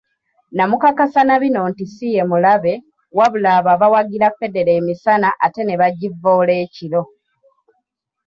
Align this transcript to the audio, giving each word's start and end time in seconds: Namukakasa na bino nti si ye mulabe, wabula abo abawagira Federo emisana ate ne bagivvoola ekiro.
Namukakasa 0.57 1.21
na 1.27 1.35
bino 1.41 1.61
nti 1.71 1.83
si 1.93 2.07
ye 2.15 2.23
mulabe, 2.29 2.73
wabula 3.17 3.49
abo 3.57 3.69
abawagira 3.75 4.35
Federo 4.39 4.71
emisana 4.79 5.29
ate 5.45 5.61
ne 5.65 5.75
bagivvoola 5.81 6.53
ekiro. 6.65 7.01